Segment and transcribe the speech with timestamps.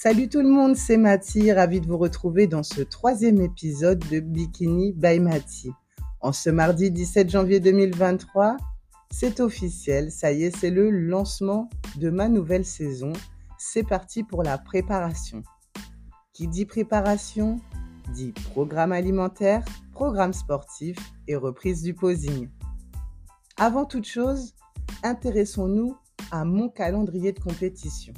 [0.00, 4.20] Salut tout le monde, c'est Mati, ravi de vous retrouver dans ce troisième épisode de
[4.20, 5.72] Bikini by Mati.
[6.20, 8.58] En ce mardi 17 janvier 2023,
[9.10, 13.12] c'est officiel, ça y est, c'est le lancement de ma nouvelle saison.
[13.58, 15.42] C'est parti pour la préparation.
[16.32, 17.58] Qui dit préparation
[18.14, 20.96] dit programme alimentaire, programme sportif
[21.26, 22.48] et reprise du posing.
[23.56, 24.54] Avant toute chose,
[25.02, 25.96] intéressons-nous
[26.30, 28.14] à mon calendrier de compétition.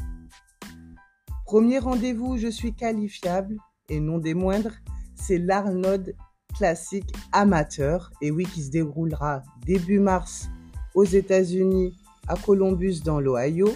[1.51, 3.57] Premier rendez-vous je suis qualifiable,
[3.89, 4.77] et non des moindres,
[5.17, 6.15] c'est l'Arnold
[6.57, 10.49] Classic Amateur, et oui, qui se déroulera début mars
[10.95, 11.97] aux États-Unis,
[12.29, 13.69] à Columbus dans l'Ohio.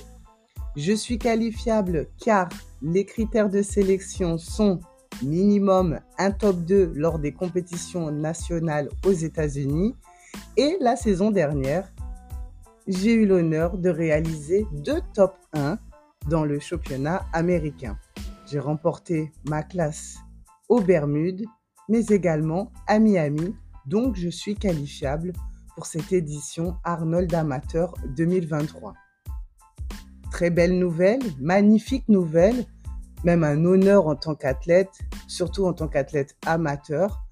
[0.76, 2.48] Je suis qualifiable car
[2.80, 4.78] les critères de sélection sont
[5.24, 9.96] minimum un top 2 lors des compétitions nationales aux États-Unis.
[10.56, 11.92] Et la saison dernière,
[12.86, 15.76] j'ai eu l'honneur de réaliser deux top 1
[16.28, 17.98] dans le championnat américain.
[18.46, 20.18] J'ai remporté ma classe
[20.68, 21.44] aux Bermudes,
[21.88, 23.54] mais également à Miami,
[23.86, 25.32] donc je suis qualifiable
[25.74, 28.94] pour cette édition Arnold Amateur 2023.
[30.30, 32.64] Très belle nouvelle, magnifique nouvelle,
[33.24, 37.24] même un honneur en tant qu'athlète, surtout en tant qu'athlète amateur,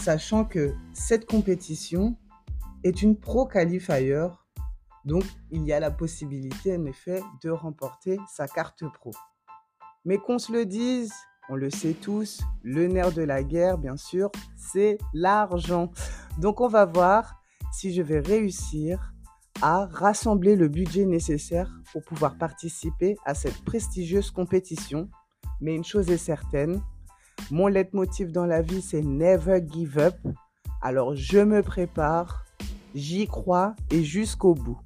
[0.00, 2.16] sachant que cette compétition
[2.84, 4.28] est une pro qualifier,
[5.04, 9.10] donc il y a la possibilité en effet de remporter sa carte pro.
[10.04, 11.12] Mais qu'on se le dise,
[11.48, 15.90] on le sait tous, le nerf de la guerre, bien sûr, c'est l'argent.
[16.38, 17.40] Donc on va voir
[17.72, 19.12] si je vais réussir
[19.62, 25.10] à rassembler le budget nécessaire pour pouvoir participer à cette prestigieuse compétition.
[25.60, 26.80] Mais une chose est certaine,
[27.50, 30.16] mon leitmotiv dans la vie, c'est never give up.
[30.80, 32.44] Alors je me prépare,
[32.94, 34.78] j'y crois et jusqu'au bout.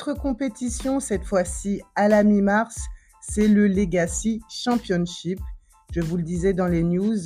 [0.00, 2.86] Autre compétition, cette fois-ci à la mi-mars,
[3.20, 5.38] c'est le Legacy Championship.
[5.92, 7.18] Je vous le disais dans les news,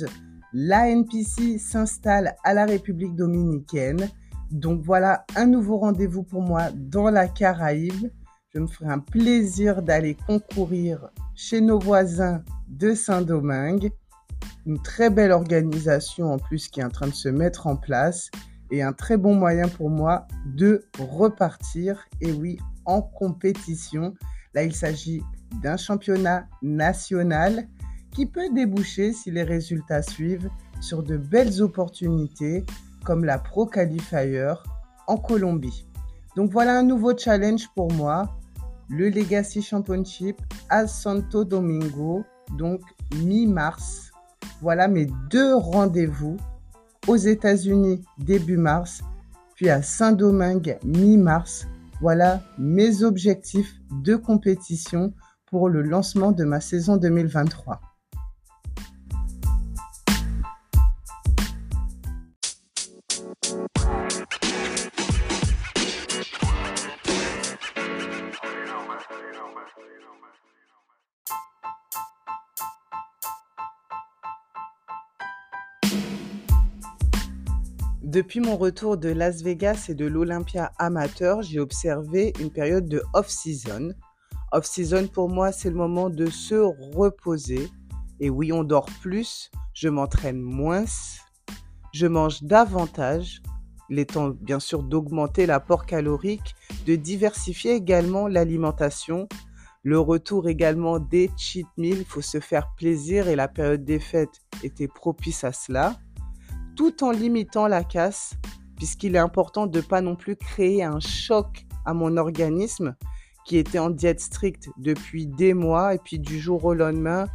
[0.51, 4.09] l'ANPC s'installe à la République dominicaine.
[4.51, 8.11] Donc voilà un nouveau rendez-vous pour moi dans la Caraïbe.
[8.53, 13.89] Je me ferai un plaisir d'aller concourir chez nos voisins de Saint-Domingue.
[14.65, 18.29] Une très belle organisation en plus qui est en train de se mettre en place
[18.71, 24.13] et un très bon moyen pour moi de repartir, et oui, en compétition.
[24.53, 25.21] Là, il s'agit
[25.61, 27.67] d'un championnat national
[28.11, 30.49] qui peut déboucher, si les résultats suivent,
[30.81, 32.65] sur de belles opportunités
[33.03, 34.53] comme la Pro Qualifier
[35.07, 35.87] en Colombie.
[36.35, 38.37] Donc voilà un nouveau challenge pour moi,
[38.89, 40.37] le Legacy Championship
[40.69, 42.23] à Santo Domingo,
[42.57, 42.81] donc
[43.15, 44.11] mi-mars.
[44.61, 46.37] Voilà mes deux rendez-vous
[47.07, 49.01] aux États-Unis début mars,
[49.55, 51.67] puis à Saint-Domingue mi-mars.
[52.01, 55.13] Voilà mes objectifs de compétition
[55.45, 57.79] pour le lancement de ma saison 2023.
[78.15, 83.03] Depuis mon retour de Las Vegas et de l'Olympia amateur, j'ai observé une période de
[83.13, 83.91] off-season.
[84.53, 86.55] Off-season, pour moi, c'est le moment de se
[86.95, 87.67] reposer.
[88.21, 90.85] Et oui, on dort plus, je m'entraîne moins,
[91.93, 93.41] je mange davantage.
[93.89, 96.55] Il est temps, bien sûr, d'augmenter l'apport calorique,
[96.85, 99.27] de diversifier également l'alimentation.
[99.83, 103.99] Le retour également des cheat meals, il faut se faire plaisir et la période des
[103.99, 105.97] fêtes était propice à cela
[106.75, 108.33] tout en limitant la casse,
[108.75, 112.95] puisqu'il est important de ne pas non plus créer un choc à mon organisme
[113.45, 117.27] qui était en diète stricte depuis des mois et puis du jour au lendemain,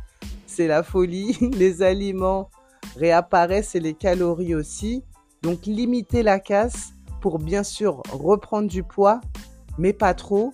[0.47, 2.51] c'est la folie, les aliments
[2.97, 5.05] réapparaissent et les calories aussi.
[5.43, 9.21] Donc limiter la casse pour bien sûr reprendre du poids,
[9.79, 10.53] mais pas trop.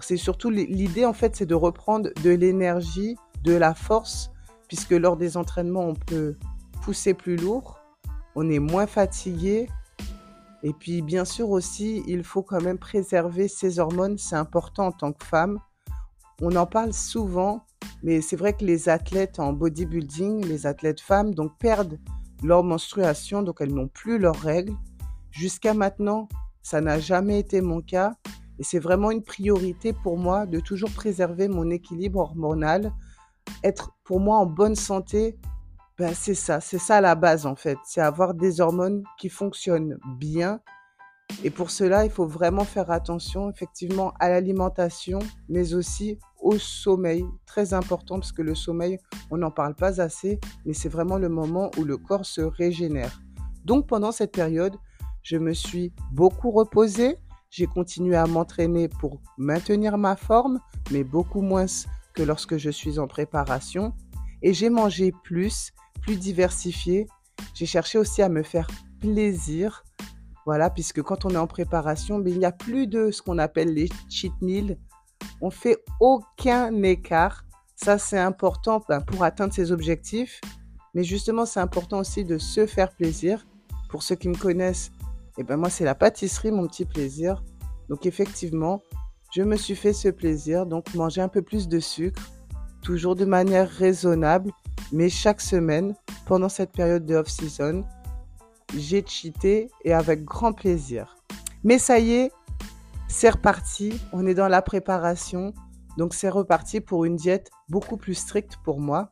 [0.00, 4.30] C'est surtout l'idée en fait, c'est de reprendre de l'énergie, de la force,
[4.68, 6.36] puisque lors des entraînements, on peut
[6.82, 7.79] pousser plus lourd
[8.34, 9.68] on est moins fatigué.
[10.62, 14.18] Et puis, bien sûr aussi, il faut quand même préserver ses hormones.
[14.18, 15.58] C'est important en tant que femme.
[16.42, 17.64] On en parle souvent,
[18.02, 21.98] mais c'est vrai que les athlètes en bodybuilding, les athlètes femmes, donc perdent
[22.42, 24.74] leur menstruation, donc elles n'ont plus leurs règles.
[25.30, 26.28] Jusqu'à maintenant,
[26.62, 28.14] ça n'a jamais été mon cas.
[28.58, 32.92] Et c'est vraiment une priorité pour moi de toujours préserver mon équilibre hormonal,
[33.64, 35.38] être pour moi en bonne santé
[36.00, 37.76] ben, c'est ça, c'est ça la base en fait.
[37.84, 40.62] C'est avoir des hormones qui fonctionnent bien.
[41.44, 45.18] Et pour cela, il faut vraiment faire attention effectivement à l'alimentation,
[45.50, 47.26] mais aussi au sommeil.
[47.44, 48.98] Très important parce que le sommeil,
[49.30, 53.20] on n'en parle pas assez, mais c'est vraiment le moment où le corps se régénère.
[53.66, 54.76] Donc pendant cette période,
[55.22, 57.18] je me suis beaucoup reposée.
[57.50, 60.60] J'ai continué à m'entraîner pour maintenir ma forme,
[60.92, 61.66] mais beaucoup moins
[62.14, 63.92] que lorsque je suis en préparation.
[64.42, 67.06] Et j'ai mangé plus, plus diversifié.
[67.54, 68.68] J'ai cherché aussi à me faire
[69.00, 69.84] plaisir.
[70.46, 73.38] Voilà, puisque quand on est en préparation, ben, il n'y a plus de ce qu'on
[73.38, 74.78] appelle les cheat meals.
[75.40, 77.44] On fait aucun écart.
[77.76, 80.40] Ça, c'est important ben, pour atteindre ses objectifs.
[80.94, 83.46] Mais justement, c'est important aussi de se faire plaisir.
[83.88, 84.90] Pour ceux qui me connaissent,
[85.38, 87.42] eh ben moi, c'est la pâtisserie, mon petit plaisir.
[87.88, 88.82] Donc effectivement,
[89.32, 92.22] je me suis fait ce plaisir, donc manger un peu plus de sucre,
[92.82, 94.52] toujours de manière raisonnable,
[94.92, 95.94] mais chaque semaine,
[96.26, 97.84] pendant cette période de off-season,
[98.76, 101.16] j'ai cheaté et avec grand plaisir.
[101.64, 102.32] Mais ça y est,
[103.08, 105.52] c'est reparti, on est dans la préparation,
[105.96, 109.10] donc c'est reparti pour une diète beaucoup plus stricte pour moi.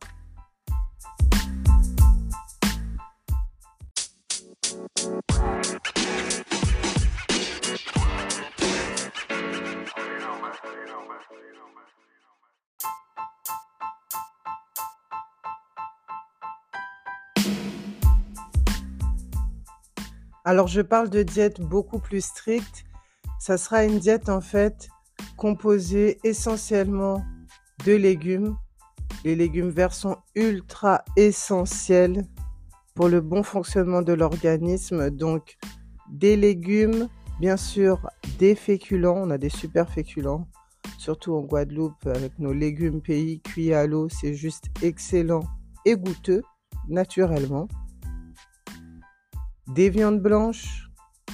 [20.45, 22.85] Alors, je parle de diète beaucoup plus stricte.
[23.39, 24.89] Ça sera une diète en fait
[25.37, 27.23] composée essentiellement
[27.85, 28.55] de légumes.
[29.25, 32.25] Les légumes verts sont ultra essentiels
[32.95, 35.09] pour le bon fonctionnement de l'organisme.
[35.09, 35.57] Donc,
[36.09, 37.09] des légumes,
[37.39, 38.09] bien sûr,
[38.39, 39.17] des féculents.
[39.17, 40.47] On a des super féculents,
[40.97, 44.07] surtout en Guadeloupe avec nos légumes pays cuits à l'eau.
[44.09, 45.43] C'est juste excellent
[45.85, 46.43] et goûteux,
[46.87, 47.67] naturellement
[49.69, 50.89] des viandes blanches,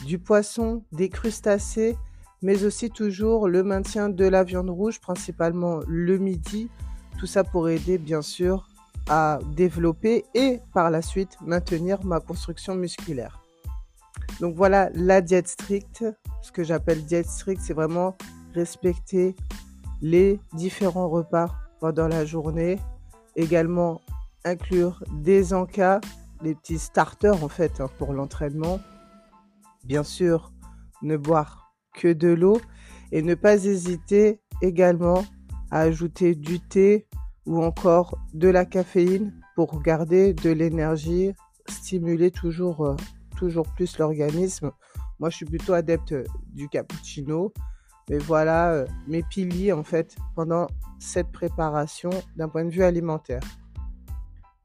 [0.05, 1.97] du poisson, des crustacés,
[2.41, 6.69] mais aussi toujours le maintien de la viande rouge, principalement le midi.
[7.17, 8.67] Tout ça pour aider bien sûr
[9.07, 13.41] à développer et par la suite maintenir ma construction musculaire.
[14.41, 16.05] Donc voilà la diète stricte.
[16.41, 18.17] Ce que j'appelle diète stricte, c'est vraiment
[18.53, 19.35] respecter
[20.01, 22.79] les différents repas pendant la journée.
[23.35, 24.01] Également
[24.43, 26.01] inclure des encas
[26.45, 28.79] les petits starters en fait hein, pour l'entraînement.
[29.83, 30.53] Bien sûr,
[31.01, 32.61] ne boire que de l'eau
[33.11, 35.25] et ne pas hésiter également
[35.71, 37.07] à ajouter du thé
[37.45, 41.33] ou encore de la caféine pour garder de l'énergie,
[41.67, 42.95] stimuler toujours, euh,
[43.37, 44.71] toujours plus l'organisme.
[45.19, 46.15] Moi, je suis plutôt adepte
[46.53, 47.53] du cappuccino.
[48.09, 50.67] Mais voilà euh, mes piliers en fait pendant
[50.99, 53.41] cette préparation d'un point de vue alimentaire.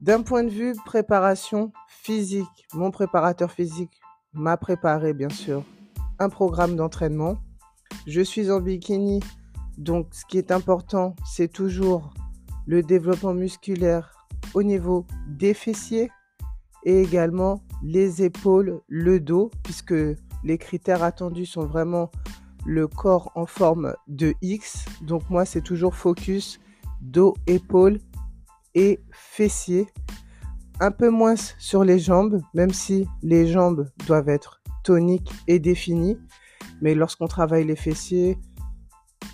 [0.01, 4.01] D'un point de vue préparation physique, mon préparateur physique
[4.33, 5.63] m'a préparé bien sûr
[6.17, 7.37] un programme d'entraînement.
[8.07, 9.19] Je suis en bikini,
[9.77, 12.15] donc ce qui est important, c'est toujours
[12.65, 16.09] le développement musculaire au niveau des fessiers
[16.83, 19.93] et également les épaules, le dos, puisque
[20.43, 22.09] les critères attendus sont vraiment
[22.65, 24.85] le corps en forme de X.
[25.03, 26.59] Donc moi, c'est toujours focus
[27.01, 27.99] dos, épaules
[28.75, 29.87] et fessiers.
[30.79, 36.17] Un peu moins sur les jambes, même si les jambes doivent être toniques et définies.
[36.81, 38.37] Mais lorsqu'on travaille les fessiers,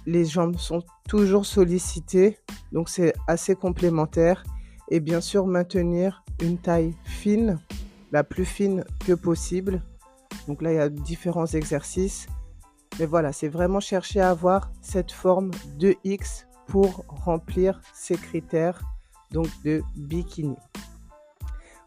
[0.06, 2.38] les jambes sont toujours sollicitées.
[2.72, 4.44] Donc c'est assez complémentaire.
[4.90, 7.60] Et bien sûr, maintenir une taille fine,
[8.12, 9.82] la plus fine que possible.
[10.48, 12.28] Donc là, il y a différents exercices.
[13.00, 18.82] Mais voilà, c'est vraiment chercher à avoir cette forme de X pour remplir ces critères
[19.32, 20.56] donc de bikini.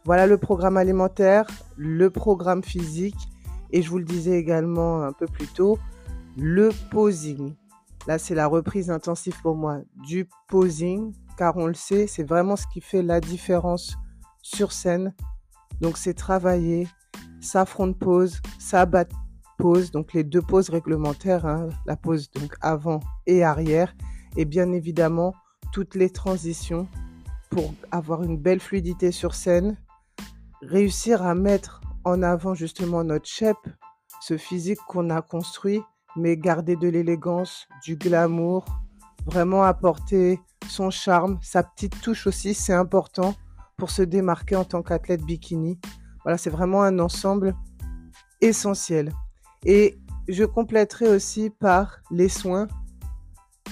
[0.05, 3.29] Voilà le programme alimentaire, le programme physique
[3.71, 5.79] et je vous le disais également un peu plus tôt,
[6.37, 7.55] le posing.
[8.07, 12.57] Là, c'est la reprise intensive pour moi du posing car on le sait, c'est vraiment
[12.57, 13.97] ce qui fait la différence
[14.43, 15.15] sur scène.
[15.81, 16.89] Donc c'est travailler
[17.41, 19.11] sa front pose, sa back
[19.59, 23.95] pose, donc les deux poses réglementaires, hein, la pose donc avant et arrière,
[24.37, 25.35] et bien évidemment
[25.73, 26.89] toutes les transitions
[27.51, 29.77] pour avoir une belle fluidité sur scène,
[30.63, 33.69] réussir à mettre en avant justement notre shape,
[34.21, 35.83] ce physique qu'on a construit,
[36.17, 38.65] mais garder de l'élégance, du glamour,
[39.27, 43.35] vraiment apporter son charme, sa petite touche aussi, c'est important
[43.77, 45.79] pour se démarquer en tant qu'athlète bikini.
[46.23, 47.55] Voilà, c'est vraiment un ensemble
[48.41, 49.13] essentiel.
[49.65, 52.69] Et je compléterai aussi par les soins.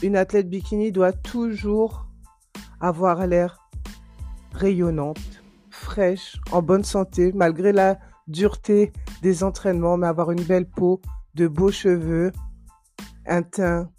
[0.02, 2.06] Une athlète bikini doit toujours
[2.80, 3.67] avoir l'air
[4.52, 11.00] rayonnante, fraîche, en bonne santé, malgré la dureté des entraînements, mais avoir une belle peau,
[11.34, 12.32] de beaux cheveux,
[13.26, 13.90] un teint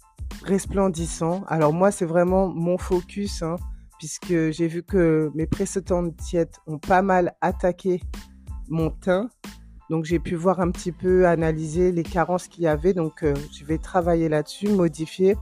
[0.42, 1.44] resplendissant.
[1.48, 3.56] Alors moi, c'est vraiment mon focus, hein,
[3.98, 8.00] puisque j'ai vu que mes précédentes diètes ont pas mal attaqué
[8.68, 9.28] mon teint.
[9.90, 12.94] Donc j'ai pu voir un petit peu, analyser les carences qu'il y avait.
[12.94, 15.36] Donc euh, je vais travailler là-dessus, modifier.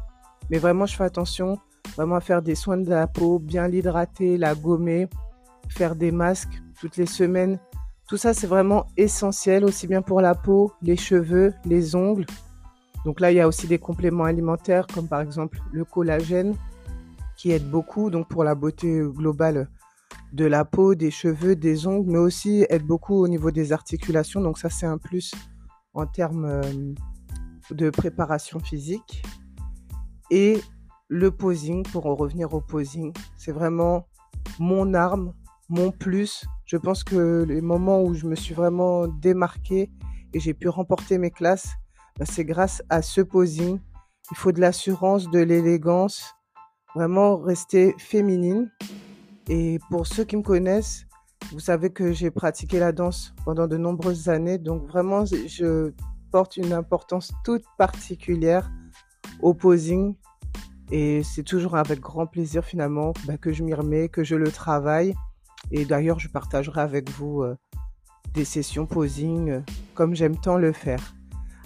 [0.50, 1.58] Mais vraiment, je fais attention
[1.96, 5.08] vraiment faire des soins de la peau, bien l'hydrater, la gommer,
[5.68, 7.58] faire des masques toutes les semaines.
[8.08, 12.26] Tout ça, c'est vraiment essentiel, aussi bien pour la peau, les cheveux, les ongles.
[13.04, 16.54] Donc là, il y a aussi des compléments alimentaires, comme par exemple le collagène,
[17.36, 19.68] qui aide beaucoup donc pour la beauté globale
[20.32, 24.40] de la peau, des cheveux, des ongles, mais aussi aide beaucoup au niveau des articulations.
[24.40, 25.32] Donc ça, c'est un plus
[25.94, 26.94] en termes euh,
[27.70, 29.22] de préparation physique.
[30.30, 30.60] Et
[31.08, 34.06] le posing, pour en revenir au posing, c'est vraiment
[34.58, 35.34] mon arme,
[35.68, 36.44] mon plus.
[36.66, 39.90] Je pense que les moments où je me suis vraiment démarquée
[40.34, 41.70] et j'ai pu remporter mes classes,
[42.18, 43.80] ben, c'est grâce à ce posing.
[44.30, 46.34] Il faut de l'assurance, de l'élégance,
[46.94, 48.70] vraiment rester féminine.
[49.48, 51.06] Et pour ceux qui me connaissent,
[51.52, 55.92] vous savez que j'ai pratiqué la danse pendant de nombreuses années, donc vraiment je
[56.30, 58.70] porte une importance toute particulière
[59.40, 60.14] au posing
[60.90, 64.50] et c'est toujours avec grand plaisir finalement bah, que je m'y remets, que je le
[64.50, 65.14] travaille.
[65.70, 67.56] Et d'ailleurs, je partagerai avec vous euh,
[68.32, 69.60] des sessions posing euh,
[69.94, 71.14] comme j'aime tant le faire.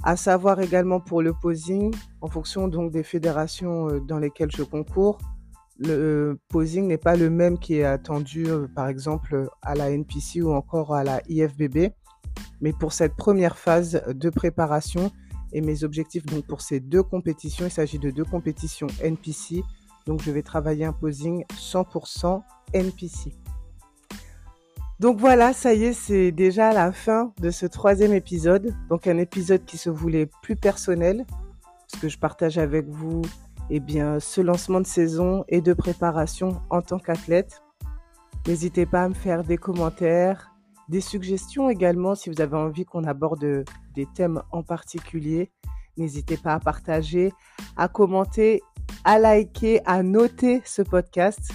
[0.02, 4.64] À savoir également pour le posing, en fonction donc des fédérations euh, dans lesquelles je
[4.64, 5.18] concours,
[5.78, 10.52] le posing n'est pas le même qui est attendu par exemple à la NPC ou
[10.52, 11.92] encore à la IFBB.
[12.60, 15.10] Mais pour cette première phase de préparation,
[15.52, 19.62] et mes objectifs donc pour ces deux compétitions, il s'agit de deux compétitions NPC.
[20.06, 22.42] Donc je vais travailler un posing 100%
[22.72, 23.32] NPC.
[25.00, 28.74] Donc voilà, ça y est, c'est déjà la fin de ce troisième épisode.
[28.88, 33.22] Donc un épisode qui se voulait plus personnel, parce que je partage avec vous
[33.70, 37.62] eh bien, ce lancement de saison et de préparation en tant qu'athlète.
[38.46, 40.51] N'hésitez pas à me faire des commentaires,
[40.88, 45.50] des suggestions également si vous avez envie qu'on aborde des thèmes en particulier.
[45.96, 47.32] N'hésitez pas à partager,
[47.76, 48.62] à commenter,
[49.04, 51.52] à liker, à noter ce podcast.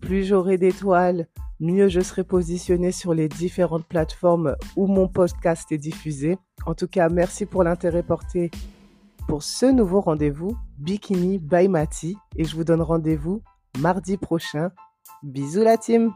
[0.00, 1.28] Plus j'aurai d'étoiles,
[1.60, 6.38] mieux je serai positionné sur les différentes plateformes où mon podcast est diffusé.
[6.66, 8.50] En tout cas, merci pour l'intérêt porté
[9.28, 13.42] pour ce nouveau rendez-vous Bikini by Mati et je vous donne rendez-vous
[13.78, 14.70] mardi prochain.
[15.22, 16.12] Bisous la team